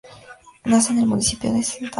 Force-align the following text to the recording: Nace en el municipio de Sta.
Nace 0.65 0.93
en 0.93 0.97
el 0.97 1.05
municipio 1.05 1.53
de 1.53 1.59
Sta. 1.61 1.85